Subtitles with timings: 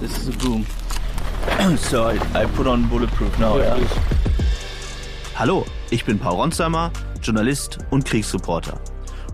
[0.00, 0.66] This is a boom.
[1.76, 3.78] so I, I put on bulletproof now, yeah.
[5.36, 6.90] Hallo, ich bin Paul Ronsheimer,
[7.22, 8.80] Journalist und Kriegsreporter.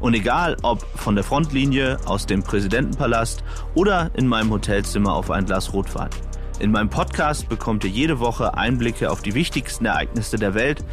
[0.01, 3.43] Und egal ob von der Frontlinie, aus dem Präsidentenpalast
[3.75, 6.11] oder in meinem Hotelzimmer auf ein Glas Rotwein.
[6.59, 10.85] In meinem Podcast bekommt ihr jede Woche Einblicke auf die wichtigsten Ereignisse der Welt,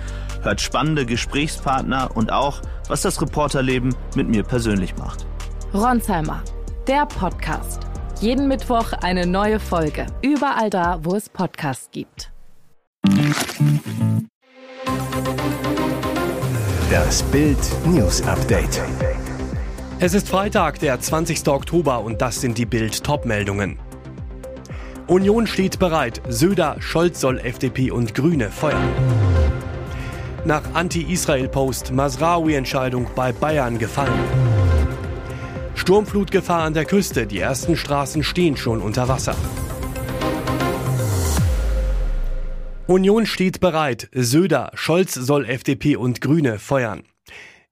[0.41, 5.28] hört spannende Gesprächspartner und auch, was das Reporterleben mit mir persönlich macht.
[5.73, 6.41] Ronsheimer,
[6.87, 7.81] der Podcast.
[8.19, 10.07] Jeden Mittwoch eine neue Folge.
[10.23, 12.31] Überall da, wo es Podcasts gibt.
[16.89, 18.81] Das Bild News Update.
[19.99, 21.47] Es ist Freitag, der 20.
[21.47, 23.77] Oktober und das sind die Bild Topmeldungen.
[25.05, 26.19] Union steht bereit.
[26.29, 28.89] Söder, Scholz soll FDP und Grüne feuern.
[30.45, 34.48] Nach Anti-Israel-Post Masraoui-Entscheidung bei Bayern gefallen.
[35.79, 37.25] Sturmflutgefahr an der Küste.
[37.25, 39.33] Die ersten Straßen stehen schon unter Wasser.
[42.85, 44.09] Union steht bereit.
[44.11, 47.03] Söder, Scholz soll FDP und Grüne feuern.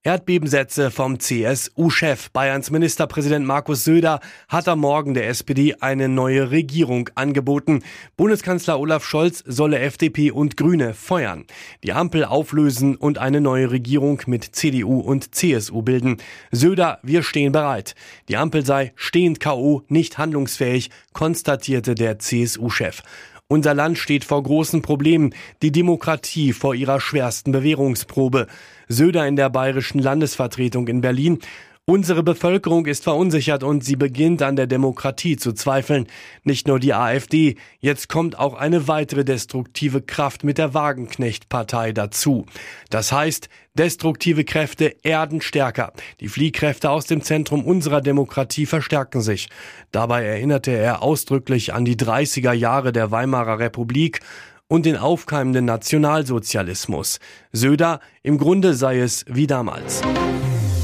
[0.08, 2.30] Erdbebensätze vom CSU-Chef.
[2.32, 7.84] Bayerns Ministerpräsident Markus Söder hat am Morgen der SPD eine neue Regierung angeboten.
[8.16, 11.44] Bundeskanzler Olaf Scholz solle FDP und Grüne feuern,
[11.84, 16.20] die Ampel auflösen und eine neue Regierung mit CDU und CSU bilden.
[16.52, 17.94] Söder, wir stehen bereit.
[18.30, 23.04] Die Ampel sei stehend K.O., nicht handlungsfähig, konstatierte der CSU-Chef.
[23.50, 28.48] Unser Land steht vor großen Problemen, die Demokratie vor ihrer schwersten Bewährungsprobe.
[28.90, 31.40] Söder in der bayerischen Landesvertretung in Berlin.
[31.90, 36.08] Unsere Bevölkerung ist verunsichert und sie beginnt an der Demokratie zu zweifeln.
[36.44, 42.46] Nicht nur die AfD, jetzt kommt auch eine weitere destruktive Kraft mit der Wagenknecht-Partei dazu.
[42.90, 45.94] Das heißt, destruktive Kräfte erden stärker.
[46.20, 49.48] Die Fliehkräfte aus dem Zentrum unserer Demokratie verstärken sich.
[49.94, 54.20] Dabei erinnerte er ausdrücklich an die 30er Jahre der Weimarer Republik
[54.68, 57.22] und den aufkeimenden Nationalsozialismus.
[57.54, 60.02] Söder, im Grunde sei es wie damals.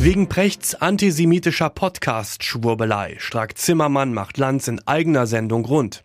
[0.03, 3.15] Wegen Prechts antisemitischer Podcast-Schwurbelei.
[3.19, 6.03] Strack Zimmermann macht Lanz in eigener Sendung rund.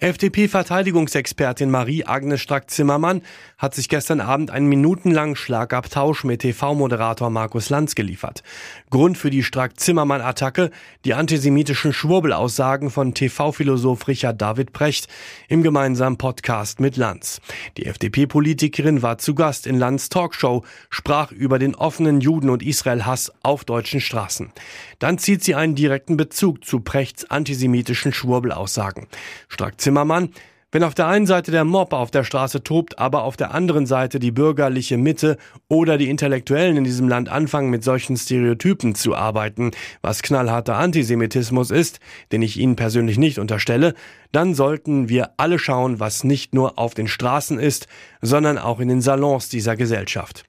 [0.00, 3.20] FDP-Verteidigungsexpertin Marie-Agnes Strack-Zimmermann
[3.58, 8.44] hat sich gestern Abend einen minutenlangen Schlagabtausch mit TV-Moderator Markus Lanz geliefert.
[8.90, 10.70] Grund für die Strack-Zimmermann-Attacke
[11.04, 15.08] die antisemitischen Schwurbelaussagen von TV-Philosoph Richard David Precht
[15.48, 17.40] im gemeinsamen Podcast mit Lanz.
[17.76, 23.32] Die FDP-Politikerin war zu Gast in Lanz Talkshow, sprach über den offenen Juden- und Israel-Hass
[23.42, 24.52] auf deutschen Straßen.
[24.98, 29.06] Dann zieht sie einen direkten Bezug zu Prechts antisemitischen Schwurbelaussagen.
[29.48, 30.30] Strack Zimmermann,
[30.70, 33.86] wenn auf der einen Seite der Mob auf der Straße tobt, aber auf der anderen
[33.86, 39.14] Seite die bürgerliche Mitte oder die Intellektuellen in diesem Land anfangen, mit solchen Stereotypen zu
[39.14, 39.70] arbeiten,
[40.02, 42.00] was knallharter Antisemitismus ist,
[42.32, 43.94] den ich Ihnen persönlich nicht unterstelle,
[44.30, 47.86] dann sollten wir alle schauen, was nicht nur auf den Straßen ist,
[48.20, 50.44] sondern auch in den Salons dieser Gesellschaft.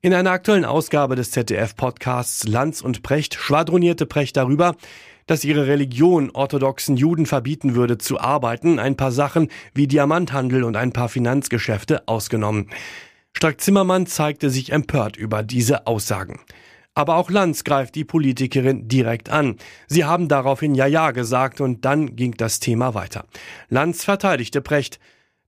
[0.00, 4.76] In einer aktuellen Ausgabe des ZDF-Podcasts Lanz und Precht schwadronierte Precht darüber,
[5.26, 10.76] dass ihre Religion orthodoxen Juden verbieten würde zu arbeiten, ein paar Sachen wie Diamanthandel und
[10.76, 12.70] ein paar Finanzgeschäfte ausgenommen.
[13.32, 16.38] Strack-Zimmermann zeigte sich empört über diese Aussagen.
[16.94, 19.56] Aber auch Lanz greift die Politikerin direkt an.
[19.88, 23.24] Sie haben daraufhin Ja-Ja gesagt und dann ging das Thema weiter.
[23.68, 25.00] Lanz verteidigte Precht.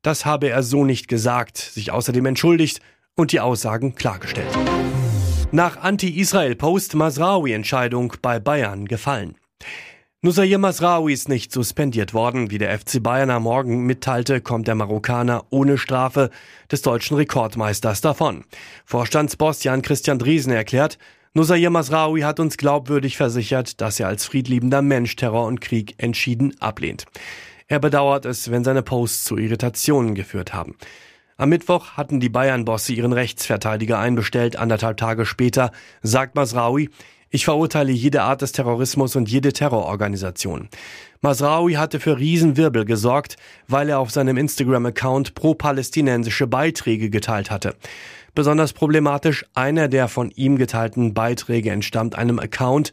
[0.03, 2.81] Das habe er so nicht gesagt, sich außerdem entschuldigt
[3.16, 4.56] und die Aussagen klargestellt.
[5.53, 9.34] Nach Anti-Israel-Post Masraoui-Entscheidung bei Bayern gefallen.
[10.22, 12.50] Nusayr Masraoui ist nicht suspendiert worden.
[12.50, 16.28] Wie der FC Bayern am Morgen mitteilte, kommt der Marokkaner ohne Strafe
[16.71, 18.44] des deutschen Rekordmeisters davon.
[18.84, 20.98] Vorstandsboss Jan-Christian Driesen erklärt,
[21.32, 26.54] Nusayr Masraoui hat uns glaubwürdig versichert, dass er als friedliebender Mensch Terror und Krieg entschieden
[26.60, 27.06] ablehnt.
[27.66, 30.77] Er bedauert es, wenn seine Posts zu Irritationen geführt haben.
[31.41, 34.56] Am Mittwoch hatten die Bayern-Bosse ihren Rechtsverteidiger einbestellt.
[34.56, 36.91] Anderthalb Tage später sagt Masraoui,
[37.31, 40.69] ich verurteile jede Art des Terrorismus und jede Terrororganisation.
[41.22, 43.37] Masraoui hatte für Riesenwirbel gesorgt,
[43.69, 47.75] weil er auf seinem Instagram-Account pro-palästinensische Beiträge geteilt hatte.
[48.34, 52.92] Besonders problematisch, einer der von ihm geteilten Beiträge entstammt einem Account,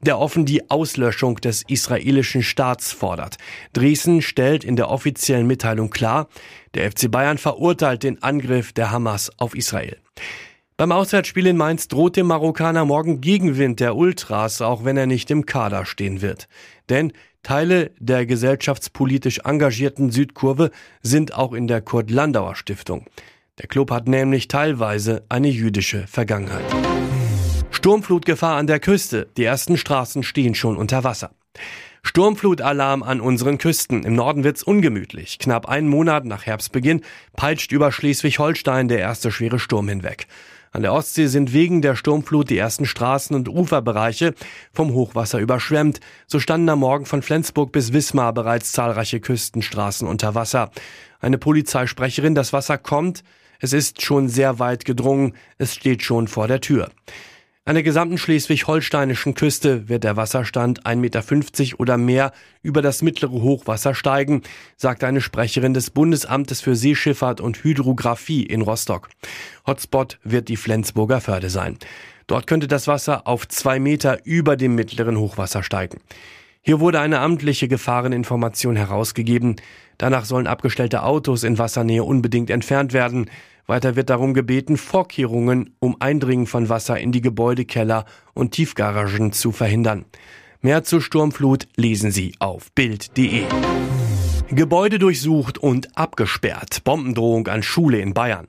[0.00, 3.36] der offen die Auslöschung des israelischen Staats fordert.
[3.72, 6.28] Dresden stellt in der offiziellen Mitteilung klar,
[6.74, 9.96] der FC Bayern verurteilt den Angriff der Hamas auf Israel.
[10.76, 15.30] Beim Auswärtsspiel in Mainz droht dem Marokkaner morgen Gegenwind der Ultras, auch wenn er nicht
[15.30, 16.48] im Kader stehen wird.
[16.90, 17.12] Denn
[17.42, 23.06] Teile der gesellschaftspolitisch engagierten Südkurve sind auch in der Kurt-Landauer Stiftung.
[23.58, 26.64] Der Club hat nämlich teilweise eine jüdische Vergangenheit.
[27.76, 29.28] Sturmflutgefahr an der Küste.
[29.36, 31.32] Die ersten Straßen stehen schon unter Wasser.
[32.02, 34.02] Sturmflutalarm an unseren Küsten.
[34.02, 35.38] Im Norden wird's ungemütlich.
[35.38, 37.02] Knapp einen Monat nach Herbstbeginn
[37.36, 40.26] peitscht über Schleswig-Holstein der erste schwere Sturm hinweg.
[40.72, 44.34] An der Ostsee sind wegen der Sturmflut die ersten Straßen und Uferbereiche
[44.72, 46.00] vom Hochwasser überschwemmt.
[46.26, 50.70] So standen am Morgen von Flensburg bis Wismar bereits zahlreiche Küstenstraßen unter Wasser.
[51.20, 53.22] Eine Polizeisprecherin, das Wasser kommt,
[53.60, 56.88] es ist schon sehr weit gedrungen, es steht schon vor der Tür.
[57.68, 60.94] An der gesamten schleswig-holsteinischen Küste wird der Wasserstand 1,50
[61.64, 62.30] Meter oder mehr
[62.62, 64.42] über das mittlere Hochwasser steigen,
[64.76, 69.08] sagt eine Sprecherin des Bundesamtes für Seeschifffahrt und Hydrographie in Rostock.
[69.66, 71.76] Hotspot wird die Flensburger Förde sein.
[72.28, 75.98] Dort könnte das Wasser auf zwei Meter über dem mittleren Hochwasser steigen.
[76.62, 79.56] Hier wurde eine amtliche Gefahreninformation herausgegeben.
[79.98, 83.28] Danach sollen abgestellte Autos in Wassernähe unbedingt entfernt werden.
[83.66, 89.50] Weiter wird darum gebeten, Vorkehrungen um Eindringen von Wasser in die Gebäudekeller und Tiefgaragen zu
[89.50, 90.04] verhindern.
[90.60, 93.44] Mehr zur Sturmflut lesen Sie auf Bild.de.
[94.50, 96.84] Gebäude durchsucht und abgesperrt.
[96.84, 98.46] Bombendrohung an Schule in Bayern.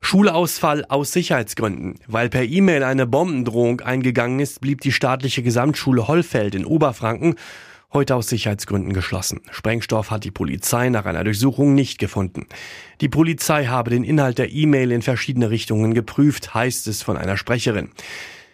[0.00, 1.96] Schulausfall aus Sicherheitsgründen.
[2.08, 7.36] Weil per E-Mail eine Bombendrohung eingegangen ist, blieb die staatliche Gesamtschule Hollfeld in Oberfranken
[7.92, 9.40] heute aus Sicherheitsgründen geschlossen.
[9.50, 12.46] Sprengstoff hat die Polizei nach einer Durchsuchung nicht gefunden.
[13.00, 17.36] Die Polizei habe den Inhalt der E-Mail in verschiedene Richtungen geprüft, heißt es von einer
[17.36, 17.90] Sprecherin.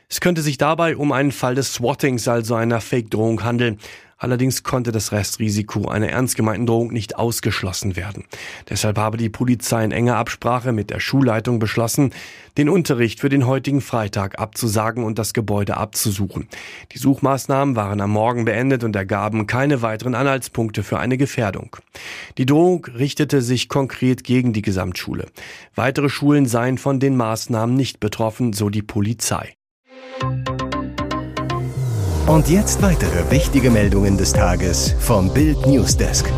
[0.08, 3.78] Es könnte sich dabei um einen Fall des Swattings, also einer Fake-Drohung handeln.
[4.18, 8.24] Allerdings konnte das Restrisiko einer ernst gemeinten Drohung nicht ausgeschlossen werden.
[8.70, 12.12] Deshalb habe die Polizei in enger Absprache mit der Schulleitung beschlossen,
[12.56, 16.48] den Unterricht für den heutigen Freitag abzusagen und das Gebäude abzusuchen.
[16.92, 21.76] Die Suchmaßnahmen waren am Morgen beendet und ergaben keine weiteren Anhaltspunkte für eine Gefährdung.
[22.38, 25.26] Die Drohung richtete sich konkret gegen die Gesamtschule.
[25.74, 29.56] Weitere Schulen seien von den Maßnahmen nicht betroffen, so die Polizei.
[32.26, 36.28] Und jetzt weitere wichtige Meldungen des Tages vom Bild Newsdesk.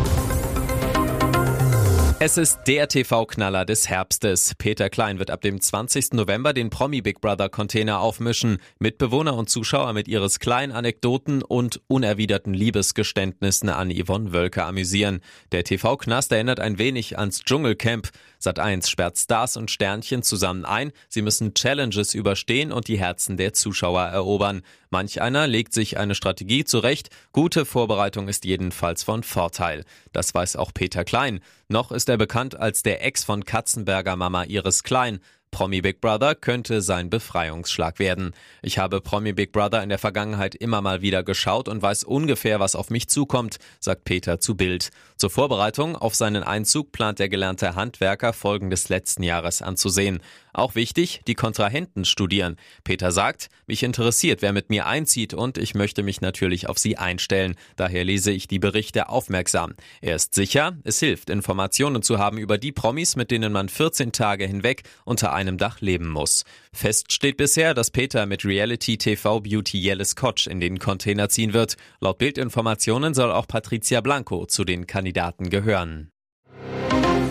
[2.21, 4.53] Es ist der TV-Knaller des Herbstes.
[4.59, 6.13] Peter Klein wird ab dem 20.
[6.13, 8.59] November den Promi Big Brother Container aufmischen.
[8.77, 15.21] Mitbewohner und Zuschauer mit ihres kleinen Anekdoten und unerwiderten Liebesgeständnissen an Yvonne Wölker amüsieren.
[15.53, 18.09] Der TV-Knast erinnert ein wenig ans Dschungelcamp.
[18.41, 20.91] Sat1 sperrt Stars und Sternchen zusammen ein.
[21.09, 24.61] Sie müssen Challenges überstehen und die Herzen der Zuschauer erobern.
[24.89, 27.09] Manch einer legt sich eine Strategie zurecht.
[27.31, 29.83] Gute Vorbereitung ist jedenfalls von Vorteil.
[30.13, 31.41] Das weiß auch Peter Klein.
[31.67, 35.19] Noch ist er bekannt als der Ex von Katzenberger Mama Iris Klein.
[35.51, 38.33] Promi Big Brother könnte sein Befreiungsschlag werden.
[38.61, 42.59] Ich habe Promi Big Brother in der Vergangenheit immer mal wieder geschaut und weiß ungefähr,
[42.59, 44.89] was auf mich zukommt, sagt Peter zu Bild.
[45.17, 50.19] Zur Vorbereitung auf seinen Einzug plant der gelernte Handwerker Folgen des letzten Jahres anzusehen.
[50.53, 52.57] Auch wichtig, die Kontrahenten studieren.
[52.83, 56.97] Peter sagt, mich interessiert, wer mit mir einzieht und ich möchte mich natürlich auf sie
[56.97, 57.55] einstellen.
[57.75, 59.75] Daher lese ich die Berichte aufmerksam.
[60.01, 64.11] Er ist sicher, es hilft, Informationen zu haben über die Promis, mit denen man 14
[64.11, 66.43] Tage hinweg unter einem Dach leben muss.
[66.73, 71.53] Fest steht bisher, dass Peter mit Reality TV Beauty Yellis Koch in den Container ziehen
[71.53, 71.75] wird.
[71.99, 76.11] Laut Bildinformationen soll auch Patricia Blanco zu den Kandidaten gehören.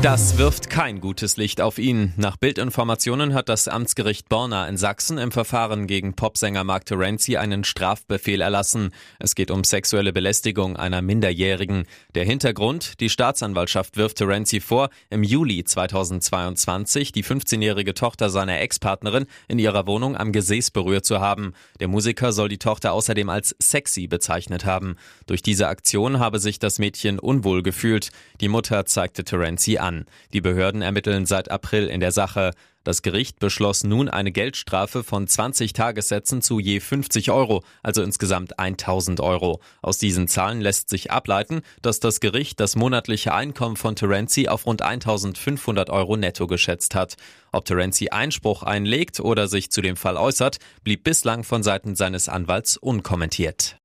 [0.00, 2.12] Das wirft kein gutes Licht auf ihn.
[2.16, 7.64] Nach Bildinformationen hat das Amtsgericht Borna in Sachsen im Verfahren gegen Popsänger Mark Terenzi einen
[7.64, 8.90] Strafbefehl erlassen.
[9.18, 11.82] Es geht um sexuelle Belästigung einer Minderjährigen.
[12.14, 19.26] Der Hintergrund, die Staatsanwaltschaft wirft Terenzi vor, im Juli 2022 die 15-jährige Tochter seiner Ex-Partnerin
[19.48, 21.54] in ihrer Wohnung am Gesäß berührt zu haben.
[21.80, 24.94] Der Musiker soll die Tochter außerdem als sexy bezeichnet haben.
[25.26, 28.10] Durch diese Aktion habe sich das Mädchen unwohl gefühlt.
[28.40, 30.04] Die Mutter zeigte Terenzi an an.
[30.34, 32.52] Die Behörden ermitteln seit April in der Sache.
[32.84, 38.58] Das Gericht beschloss nun eine Geldstrafe von 20 Tagessätzen zu je 50 Euro, also insgesamt
[38.58, 39.60] 1000 Euro.
[39.82, 44.66] Aus diesen Zahlen lässt sich ableiten, dass das Gericht das monatliche Einkommen von Terenzi auf
[44.66, 47.16] rund 1500 Euro netto geschätzt hat.
[47.50, 52.28] Ob Terenzi Einspruch einlegt oder sich zu dem Fall äußert, blieb bislang von Seiten seines
[52.28, 53.78] Anwalts unkommentiert.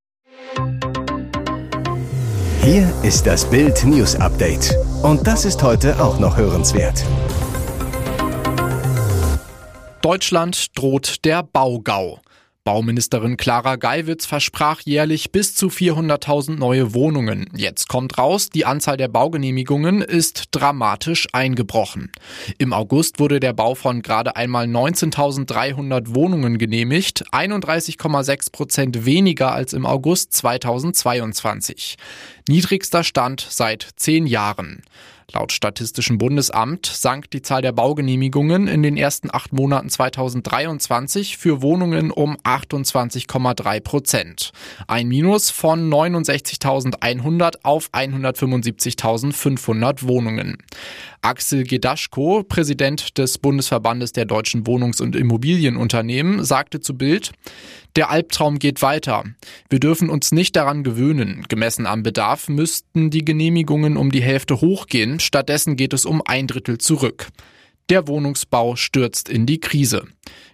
[2.62, 4.74] Hier ist das Bild News Update.
[5.04, 7.04] Und das ist heute auch noch hörenswert.
[10.02, 12.23] Deutschland droht der Baugau.
[12.66, 17.50] Bauministerin Clara Geiwitz versprach jährlich bis zu 400.000 neue Wohnungen.
[17.54, 22.10] Jetzt kommt raus, die Anzahl der Baugenehmigungen ist dramatisch eingebrochen.
[22.60, 29.74] Im August wurde der Bau von gerade einmal 19.300 Wohnungen genehmigt, 31,6 Prozent weniger als
[29.74, 31.98] im August 2022.
[32.48, 34.84] Niedrigster Stand seit zehn Jahren.
[35.32, 41.62] Laut Statistischem Bundesamt sank die Zahl der Baugenehmigungen in den ersten acht Monaten 2023 für
[41.62, 44.52] Wohnungen um 28,3 Prozent.
[44.88, 50.58] Ein Minus von 69.100 auf 175.500 Wohnungen.
[51.24, 57.32] Axel Gedaschko, Präsident des Bundesverbandes der deutschen Wohnungs- und Immobilienunternehmen, sagte zu Bild,
[57.96, 59.24] der Albtraum geht weiter.
[59.70, 61.46] Wir dürfen uns nicht daran gewöhnen.
[61.48, 65.22] Gemessen am Bedarf müssten die Genehmigungen um die Hälfte hochgehen.
[65.22, 67.30] Stattdessen geht es um ein Drittel zurück.
[67.88, 70.06] Der Wohnungsbau stürzt in die Krise.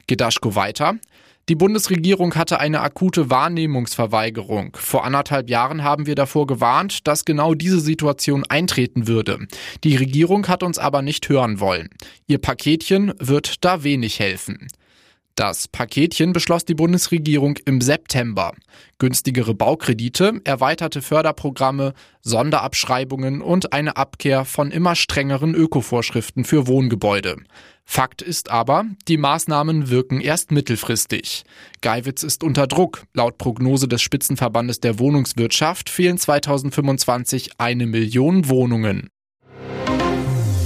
[0.06, 1.00] Gedaschko weiter.
[1.50, 4.78] Die Bundesregierung hatte eine akute Wahrnehmungsverweigerung.
[4.80, 9.48] Vor anderthalb Jahren haben wir davor gewarnt, dass genau diese Situation eintreten würde.
[9.84, 11.90] Die Regierung hat uns aber nicht hören wollen.
[12.28, 14.68] Ihr Paketchen wird da wenig helfen.
[15.40, 18.52] Das Paketchen beschloss die Bundesregierung im September.
[18.98, 27.38] Günstigere Baukredite, erweiterte Förderprogramme, Sonderabschreibungen und eine Abkehr von immer strengeren Ökovorschriften für Wohngebäude.
[27.86, 31.46] Fakt ist aber, die Maßnahmen wirken erst mittelfristig.
[31.80, 33.06] Geiwitz ist unter Druck.
[33.14, 39.08] Laut Prognose des Spitzenverbandes der Wohnungswirtschaft fehlen 2025 eine Million Wohnungen.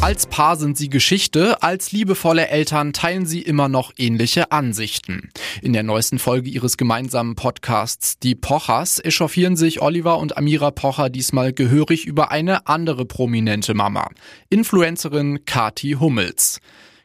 [0.03, 5.29] Als Paar sind sie Geschichte, als liebevolle Eltern teilen sie immer noch ähnliche Ansichten.
[5.61, 11.09] In der neuesten Folge ihres gemeinsamen Podcasts Die Pochers echauffieren sich Oliver und Amira Pocher
[11.09, 14.09] diesmal gehörig über eine andere prominente Mama,
[14.49, 16.59] Influencerin Kati Hummels.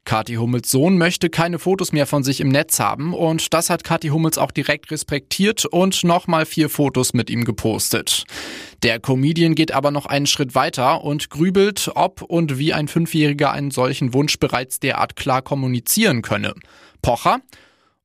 [0.08, 3.84] Kathi Hummels Sohn möchte keine Fotos mehr von sich im Netz haben und das hat
[3.84, 8.24] Kathi Hummels auch direkt respektiert und nochmal vier Fotos mit ihm gepostet.
[8.82, 13.52] Der Comedian geht aber noch einen Schritt weiter und grübelt, ob und wie ein Fünfjähriger
[13.52, 16.54] einen solchen Wunsch bereits derart klar kommunizieren könne.
[17.02, 17.40] Pocher?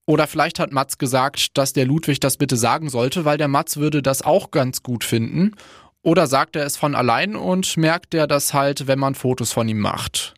[0.06, 3.78] Oder vielleicht hat Mats gesagt, dass der Ludwig das bitte sagen sollte, weil der Mats
[3.78, 5.54] würde das auch ganz gut finden.
[6.02, 9.70] Oder sagt er es von allein und merkt er das halt, wenn man Fotos von
[9.70, 10.34] ihm macht.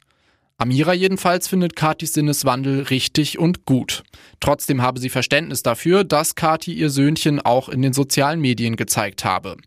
[0.58, 4.04] Amira jedenfalls findet Katis Sinneswandel richtig und gut.
[4.40, 9.26] Trotzdem habe sie Verständnis dafür, dass Kati ihr Söhnchen auch in den sozialen Medien gezeigt
[9.26, 9.58] habe.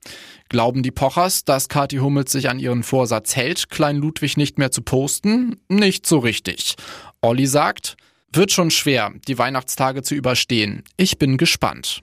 [0.48, 4.70] Glauben die Pochers, dass Kati Hummels sich an ihren Vorsatz hält, Klein Ludwig nicht mehr
[4.70, 5.60] zu posten?
[5.68, 6.76] Nicht so richtig.
[7.20, 7.98] Olli sagt,
[8.32, 10.84] wird schon schwer, die Weihnachtstage zu überstehen.
[10.96, 12.02] Ich bin gespannt.